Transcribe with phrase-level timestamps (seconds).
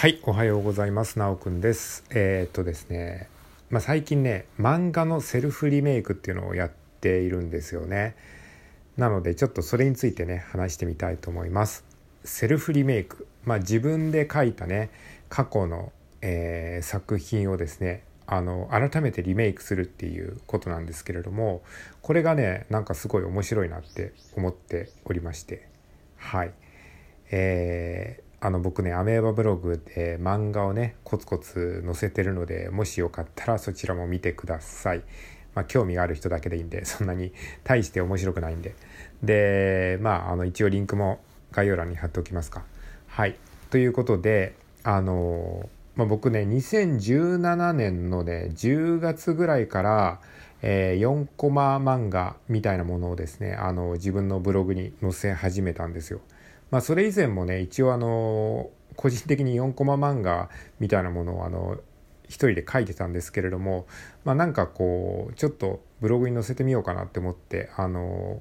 [0.00, 1.18] はい、おはようございます。
[1.18, 2.06] なおくんです。
[2.08, 3.28] えー、っとですね、
[3.68, 6.70] まあ、最近ね、漫画のセルフリメイクっていうのをやっ
[7.02, 8.16] ているんですよね。
[8.96, 11.84] なので、ちょっとそれについてね、話してみたいと思います。
[12.24, 13.26] セルフリメイク。
[13.44, 14.88] まあ、自分で書いたね、
[15.28, 15.92] 過去の、
[16.22, 21.62] えー作品をですね、あの改めてリメイクするっていうことなんですけれども
[22.00, 25.66] これがねなんかすごい面白いなって思っておりまして
[26.16, 26.52] はい
[27.32, 35.02] えーあの僕ねアメーバブログで漫画をねコツコツ載せてるのでもしよかったらそちらも見てください。
[35.54, 37.32] まあ、興味がある人だけでいいんでそんなに
[37.64, 38.76] 大して面白くないんで
[39.20, 41.18] でまああの一応リンクも
[41.50, 42.64] 概要欄に貼っておきますか。
[43.08, 43.36] はい
[43.70, 50.20] ということであのまあ、僕ね2017年のね10月ぐらいから、
[50.62, 56.20] えー4コマ漫画みたいなものをですねあの自分のブログに載せ始めたんですよ。
[56.70, 61.78] まあ、それ以前もね一応あの個人的に4コマ漫画みたいなものをあの
[62.24, 63.86] 一人で書いてたんですけれども、
[64.24, 68.40] まあ、なんかこうちょっとブログに載せてみようかなって思ってあの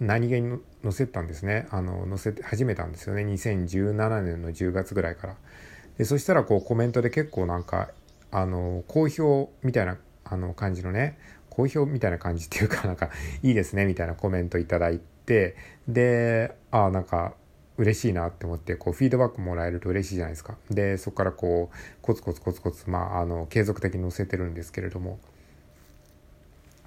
[0.00, 5.36] 何気に載せたんですねあの載せて始めたんですよね2017年の10月ぐらいから。
[5.98, 7.90] でそしたらこうコメントで結構なんか
[8.30, 11.18] あの好評みたいなあの感じのね
[11.50, 13.10] 好評みたいな感じっていうかなんか
[13.42, 15.56] いいですねみたいなコメントいただいて
[15.88, 17.34] であなんか
[17.78, 20.56] 嬉しいなって思ってこうフィードバックもらえると嬉しいじゃないですか。
[20.70, 25.18] でそこからこうコツコツコツコツまああの継続的に載せてるんですけれども。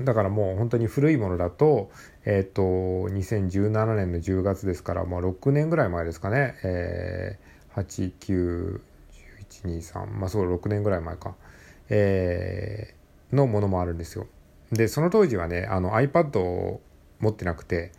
[0.00, 1.90] だからもう本当に古いものだと
[2.24, 6.56] えっ、と2017年の10月ですからもう6年ぐらい前ですかね。
[6.64, 8.80] えー、
[9.52, 11.34] 891123まあそう6年ぐらい前か。
[11.90, 13.00] えー
[13.32, 14.26] のものもあるんですよ。
[14.72, 16.80] でその当時はねあの iPad を
[17.18, 17.92] 持ってなくて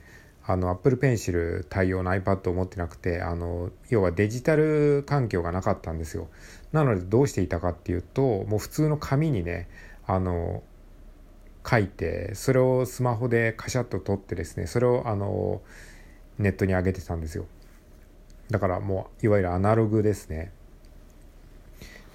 [0.52, 6.27] あの Apple Pencil 対応の iPad を持ってなくてあの要はデジタル環境がなかったんですよ。
[6.71, 9.69] なのでどうしていたかっていうともう普通の紙にね
[10.05, 10.63] あの
[11.69, 15.62] 書いてそれをスマホでカシャッと撮ってですねそれをあの
[16.38, 17.45] ネットに上げてたんですよ。
[18.50, 20.51] だからもういわゆるアナログですね。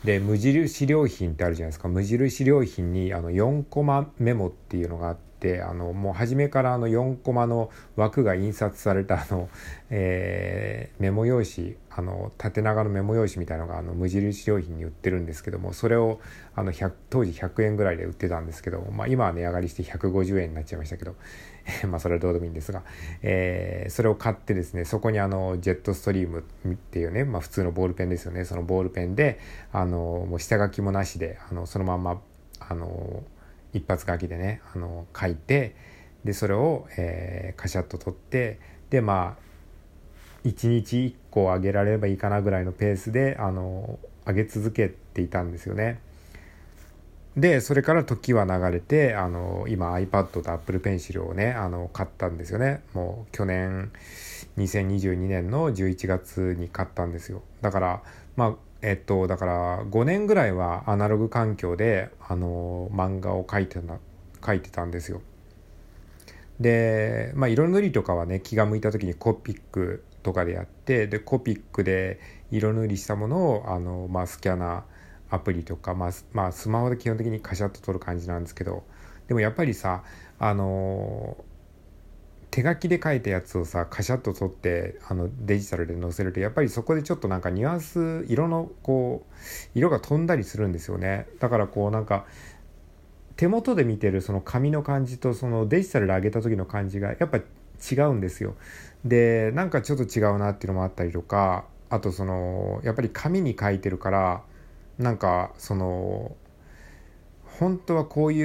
[0.05, 1.89] で無印良品ってあるじゃないですか。
[1.89, 5.27] 無印良品にあの4コマメモっていうのがあって
[5.63, 9.49] あのもう初めからあの4コマの枠が印刷されたあの、
[9.91, 16.21] えーメモ用紙あの縦長のメモ用紙みたいなのがあの無印良品に売ってるんですけどもそれを
[16.55, 16.73] あの
[17.11, 21.15] 当時100円ぐらいで売ってたんですけど、まあ、今は値上がりして150円になっちゃいましたけど
[21.89, 22.83] まあそれはどうでもいいんですが、
[23.23, 28.45] えーそれを買ってですねそこにあのジェットストリームっていうね、まあ、普通のボールペンですよね。
[28.45, 29.39] そのボールペンで
[29.73, 32.21] あのもう下書きもなしであのそのまんま
[32.61, 33.23] あの
[33.73, 35.75] 一発書きでねあの書いて
[36.25, 38.59] でそれを、えーカシャッと取って
[38.91, 39.47] でまあ
[40.47, 46.01] 1日1個上げられればいいかなぐらいのペースであの上げ続けていたんですよね。
[47.37, 53.93] でそれから時は流れてあの今 iPad と Apple Pencil をねあの買ったんですよねもう去年
[54.57, 58.03] 2022年の11月に買ったんですよだから
[58.37, 58.55] まあ
[58.87, 63.99] えっとだから5年ぐらいはアナログ環境であの漫画を描いてた
[64.41, 65.23] 描いてたんですよ。
[66.61, 72.21] で、まあ、色塗りとかはね気が向いた時にコピックとかでやってでコピックで
[72.53, 78.85] 色塗りしたものをあの、まあ、スキャナーアプリとか、まあ、まあスマホで基本的にカシャッと撮る感じなんですけど
[79.27, 80.05] でもやっぱりさ
[80.39, 81.37] あの
[82.57, 89.35] 手書きで書いたやつをさカシャッと撮ってあのデジタルで載せるとやっぱりそこでちょっとなんかニュアンス色のこう
[89.75, 91.27] 色が飛んだりするんですよね。
[91.39, 92.25] だからこうなんか
[93.37, 98.55] 手元で見てるその紙の感じとそのデジタルで上げた時の感じがやっぱ違うんですよ。
[99.05, 104.43] でなんかちょっと違うなっていうのもあったりとかあとそのやっぱり紙に書いてるから
[104.97, 106.35] なんかその
[107.59, 108.43] 本当はこうい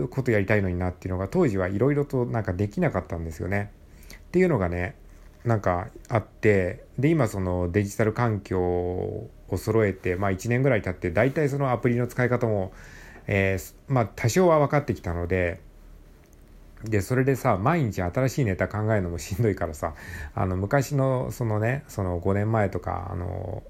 [0.00, 3.70] うことやりたいのになっていうのが当時はいろいろとなんかできなかったんですよね。
[4.14, 4.94] っていうのがね
[5.44, 12.72] なんかあってで今そのデジタル環境を揃えてまあ1年ぐらい経って大体そのアプリの使い方も、
[13.26, 15.60] えーまあ多少は分かってきたので
[16.84, 19.94] でそれでさ毎日新しいネタ考えるのもしんどいからさ
[20.34, 23.62] あの昔のそのねその5年前とかあの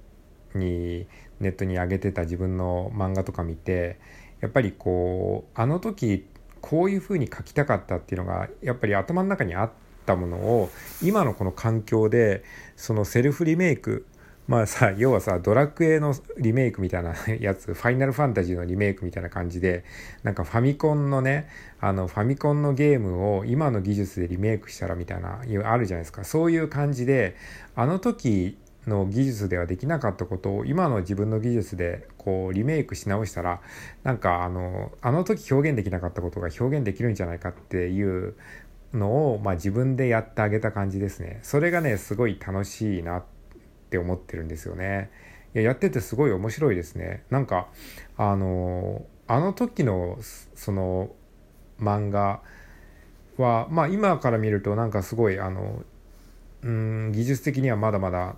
[0.54, 1.06] に
[1.40, 3.98] ネットに上げてた自分の漫画とか見て
[4.42, 6.26] やっぱりこうあの時
[6.60, 9.70] こういう風に書きたかったっていうのがやっぱり頭の中にあっ
[10.04, 10.70] たものを
[11.02, 12.44] 今のこの環境で
[12.76, 14.06] そのセルフリメイク
[14.48, 19.84] まあさ要はさドラクエのリメイクみたいなやつファイナルファンタジーのリメイクみたいな感じで
[20.24, 21.48] なんかファミコンのね
[21.80, 26.24] あのファミコンのゲームを今の技術でリメイクしたらみたいなあるじゃないですか。
[26.24, 27.36] そういう感じで
[27.76, 33.60] あの時の技術ではできなかったことを今の自分の技術でこうリメイクし直したら
[34.02, 38.34] なんかあのあの時表現できなかったことが表現できるんじゃないかっていう
[38.92, 41.38] のを、まあ、自分でやってあげた感じですね。
[41.42, 43.24] それがねすごい楽しいなっ
[43.90, 45.10] て思ってるんですよね。
[45.54, 47.24] いややっててすごい面白いですね。
[47.30, 47.68] なんか
[48.16, 50.18] あのあの時の
[50.54, 51.10] その
[51.80, 52.40] 漫画
[53.38, 55.82] はまあ今から見るとなんかすごいあの
[56.62, 58.36] うん技術的にはまだまだ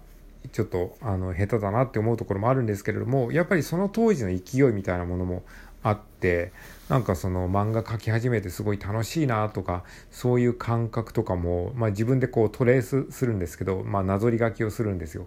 [0.52, 5.42] ちょっとあの下手だなって思うところもあるんですけれどもやっぱりその当時の勢いみたいなものも
[5.82, 6.52] あって
[6.88, 15.26] なんかその漫画描き始めてすごい楽しいなとかそういう感覚とかも、まあ、自分でこうトレースするんですけど、まあ、なぞり書きをするんですよ。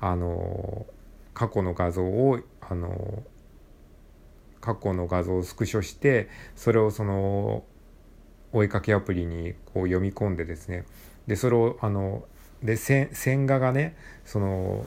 [0.00, 0.86] あの
[1.34, 3.22] 過去の画像をあの
[4.60, 7.64] 過去の画像をスクショしてそれをその
[8.52, 10.84] 追いかけアプリにこう読み込んでですね
[11.26, 12.24] でそれをあの
[12.62, 14.86] で線画がねその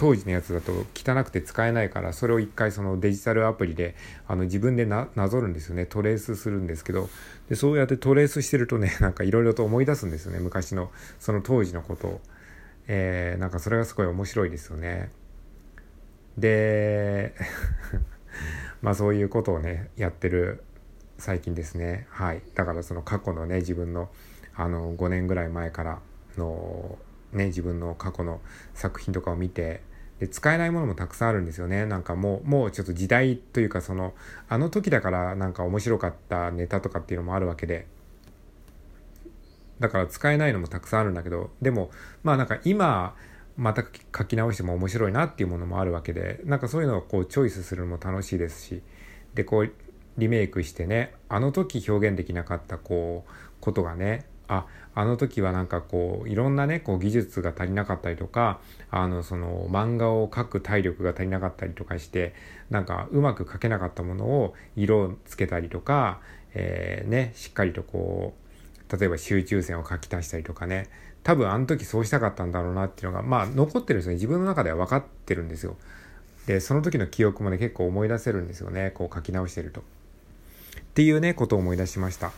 [0.00, 3.94] 当時のやつだと汚くて使えないからそれを一回そのデジタルアプリで
[4.26, 5.84] あの自分でなぞるんですよね。
[5.84, 7.10] トレースするんですけど。
[7.50, 10.38] でそうやってトレースしてるとね なんかいろいろと思い出すんですよね。
[10.38, 12.06] 昔のその当時のこと。
[12.08, 12.20] を、
[12.86, 15.10] えー、なんかそれがすごい面白いですよね。
[16.38, 17.34] で
[18.80, 20.62] まあそういうことをねやってる
[21.18, 22.06] 最近ですね。
[22.08, 22.40] はい。
[22.54, 24.08] だからその過去のね自分の
[24.54, 26.00] あの5年ぐらい前から
[26.40, 26.98] の、
[27.32, 28.40] ね、自分の過去の
[28.74, 29.82] 作品とかを見て
[30.18, 31.86] で使えないものもたくさんあるんですよね。
[31.86, 34.12] なんかもうもうちょっと時代というかその
[34.48, 37.86] あの時だからなんか面白かったネタとかっていうのもあるわけで。
[39.78, 41.90] だから使えないのもたくさんあるんだけどでも
[42.22, 43.16] まあなんか今
[43.56, 48.82] また書き直しても面白いなっていうものもあるわけでなんかそういうのをこうチョイスするのも楽しいですし
[49.34, 49.72] でこう
[50.18, 54.66] リメイクしてねあの時表現できなかったこうことがねあ
[54.96, 58.60] あの時はなんかこういろんなねこう技術が足りなかったりとか
[58.90, 62.34] あのその漫画を描く体力が足りなかったりとかして
[62.68, 66.20] なんかうまく描けなかったものを色をつけたりとか、
[66.52, 68.34] えー、ねしっかりとこ
[68.92, 70.88] う例えば集中線を書き足したりとかね
[71.22, 75.76] 多分あの時そうしたかったんだろうなっていうのがまあ残ってるんですね自分の中では分かってるんですよ。
[76.46, 79.82] でその時の記憶もね結構思い出せるんですよねこう書き直してると。
[79.82, 79.82] っ
[80.94, 82.32] ていうねことを思い出しました。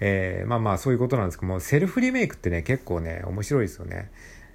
[0.00, 4.10] えー、まあまあそういうことなんですけどもセルフリメイクってね結構ね面白いですよね。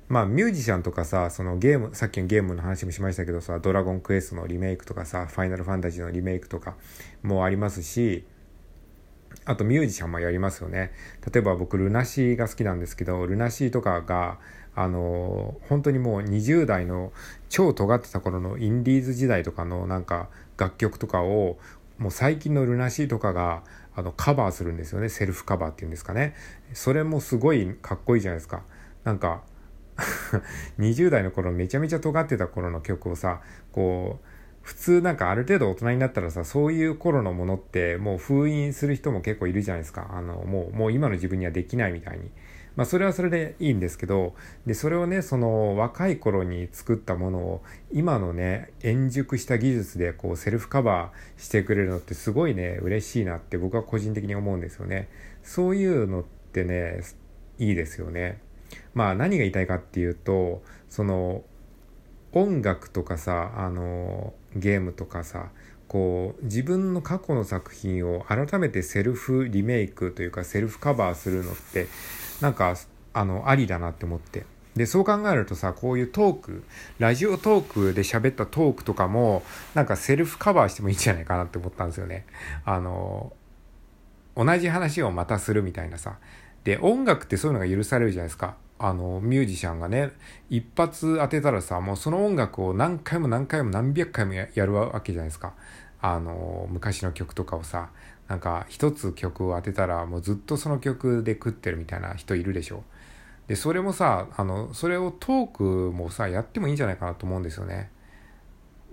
[0.08, 6.76] まあミュージシャンとかさそのゲームさっきのゲームの話もしましたけどさ「ドラゴンクエスト」のリメイクとかさ「ファイナルファンタジー」のリメイクとか
[7.24, 8.26] もありますし
[9.46, 10.92] あとミュージシャンもやりますよね
[11.32, 14.38] 例えば僕ルナシーが好きなんですけどルナシーとかが
[14.76, 17.12] あの本当にもう20代の
[17.50, 21.58] 超尖ってた頃のインディーズ時代とかのなんか楽曲とかを
[21.98, 23.64] もう最近のルナシーとかが
[23.96, 25.10] あのカバーするんですよね。
[25.10, 26.36] セルフカバーっていうんですかね。
[26.74, 28.64] それもすごいかっこいいじゃないですか。
[29.04, 29.44] なんか
[30.80, 33.42] 20代の頃めちゃめちゃ尖ってた頃の曲をさ
[33.72, 34.28] こう
[34.62, 40.08] 普通なんかある程度大人になったらさそういう頃のものってもう封印する人も結構いるじゃないですか。
[40.12, 42.32] あのもうもう今の自分にはできないみたいに。
[42.76, 44.34] まあそれはそれでいいんですけど
[44.66, 55.10] でそれをねその若い頃に作ったものを今のね円熟した技術でこうセルフカバーしてくれるのってすごいね嬉しいなって僕は個人的に思うんですよね。
[55.44, 57.02] そういうのってね
[57.58, 58.40] いいですよね。
[58.94, 61.44] まあ何が言いたいかっていうとその
[62.34, 65.50] 音楽とかさあのゲームとかさ
[65.88, 71.88] こう自分の過去の作品を改めてセルフリメイクというかセルフカバーするのって
[72.42, 72.76] なんか
[73.14, 74.46] あのありだなって思って。
[74.76, 76.64] でそう考えるとさこういうトーク
[76.98, 79.44] ラジオトークで喋ったトークとかも
[79.74, 82.26] なんかセルフカバーしてもいいんじゃないかなって思ったんですよね。
[82.64, 83.34] あの
[84.36, 86.18] 同じ話をまたするみたいなさ。
[86.64, 88.56] で音楽ってそういうのが許されるじゃないですか。
[88.80, 90.12] あのミュージシャンがね
[90.50, 95.54] 一発当てたらさもうその音楽を何回も何回も何百回もやるわけじゃないですか。
[96.02, 97.90] あの昔の曲とかをさ。
[98.32, 102.86] なんか一つ曲を当てたらもうずっとその曲で食ってるみたいな人いるでしょ。
[103.48, 107.92] でそれもさあのそれをトークもさやってもいいんじゃないかなと思うんですよね。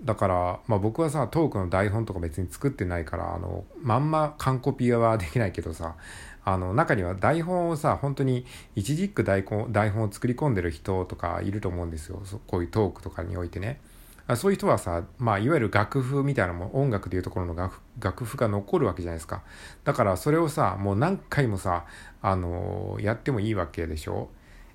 [0.03, 5.95] だから、まあ、僕はさトークの台本とか別に作ってないからあのまんま完コピはできないけどさ
[6.43, 12.21] あの中には台本をさ本当に一軸台本台本を作り込んでる人とかいると思うんですよ。
[12.45, 13.79] こういうトークとかにおいてね。
[14.35, 19.43] そういう人はさ、まあ、いわゆる楽譜みたいなも音楽でいうところの楽楽譜が残るわけじゃないですか。
[19.83, 21.85] だからそれをさもう何回もさ
[22.21, 24.29] あのやってもいいわけでしょ？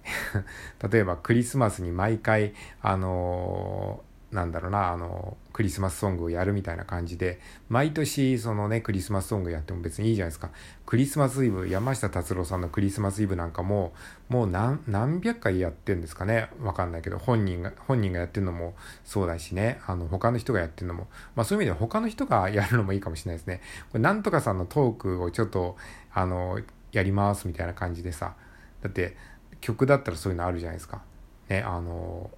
[0.91, 4.03] 例えばクリスマスに毎回あの
[4.35, 10.51] なんだろうなあのクリスマスソングをやるみたいな感じで毎年そのねクリスマスソングやっても別にいいじゃないですか。
[10.87, 13.93] クリスマスイブ山下達郎さんのクリスマスイブなんかも
[14.29, 16.51] もう何百回やってんですかね。
[16.63, 18.75] わかんないけど本人が本人がやってるのも
[19.05, 19.81] そうだしね。
[19.87, 21.07] あの他の人がやってるのも。
[21.37, 23.61] まあそういう意味では他の人がやるのもいいかもしれないですね。
[23.93, 25.77] これなんとかさんのトークをちょっと
[26.13, 26.61] あの
[26.91, 28.35] やりますみたいな感じでさ。
[28.83, 29.17] だって
[29.61, 31.03] 曲だったらそういうのあるじゃないですか。
[31.49, 32.31] ねあの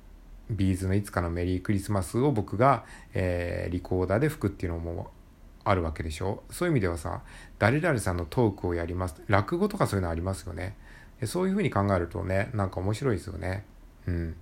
[0.50, 2.84] ビーズのいつかのメリークリスマスを僕が、
[3.14, 5.10] えー、リコーダーで吹くっていうのも
[5.64, 6.44] あるわけでしょ？
[6.50, 7.22] そういう意味ではさ
[7.58, 9.20] 誰々さんのトークをやります。
[9.26, 10.76] 落語とかそういうのありますよね。
[11.24, 13.64] そういうふうに考えるとねなんか面白いですよね。
[14.06, 14.36] うん。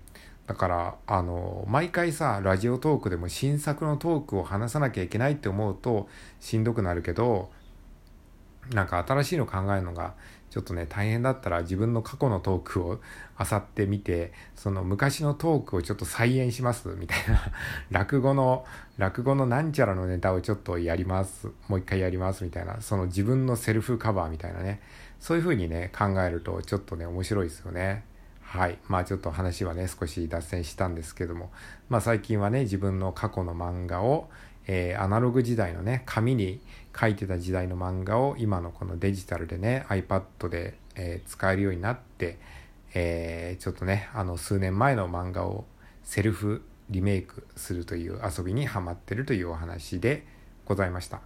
[0.46, 6.08] だからあの毎回さラジオトークでも新作のトークを話さなきゃいけないって思うと
[6.40, 7.50] しんどくなるけど
[8.74, 10.12] なんか新しいの考えるのが
[10.54, 13.00] ちょっとね大変だったら自分の過去のトークを
[13.40, 17.40] 漁ってみてその昔のトークをちょっと再現しますみたいな
[17.90, 18.64] 落語の
[18.96, 24.80] 落語のなんちゃらのネタをちょっとやりますもう一回やりますみたいなその自分のセルフカバーみたいなね
[25.18, 28.04] そういう風にね考えるとちょっとね面白いですよね。
[28.40, 31.50] はいまあちょっと話はね少し脱線したんですけども
[31.88, 34.30] まあ最近はね自分の過去の漫画を、
[34.66, 36.60] えー、アナログ時代のね紙に
[36.98, 42.38] 書いてた時代の漫画を今のこのデジタルでね iPad で、えー、使えるようになって、
[42.94, 45.64] えー、ちょっとねあの数年前の漫画を
[46.02, 50.26] セルフリメイクするという遊びにハマってるというお話で
[50.64, 51.20] ございました。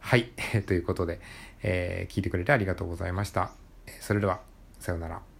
[0.00, 0.30] はい。
[0.66, 1.20] ということで、
[1.62, 3.50] えー、聞いてくれてありがとうございました。
[4.00, 4.40] それでは、
[4.78, 5.33] さようなら。